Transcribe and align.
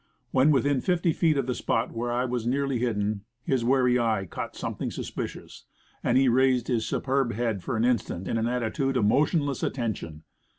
When 0.31 0.49
within 0.49 0.81
fifty 0.81 1.13
feet 1.13 1.37
of 1.37 1.45
the 1.45 1.53
spot 1.53 1.91
where 1.91 2.11
I 2.11 2.25
was 2.25 2.47
nearly 2.47 2.79
hidden, 2.79 3.21
his 3.43 3.63
wary 3.63 3.99
eye 3.99 4.25
caught 4.25 4.55
something 4.55 4.89
suspicious; 4.89 5.65
and 6.03 6.17
he 6.17 6.27
raised 6.27 6.69
his 6.69 6.87
superb 6.87 7.33
head 7.33 7.61
for 7.61 7.77
an 7.77 7.85
instant 7.85 8.27
in 8.27 8.39
an 8.39 8.47
attitude 8.47 8.97
of 8.97 9.05
mo 9.05 9.25
tionless 9.25 9.61
attention. 9.61 10.23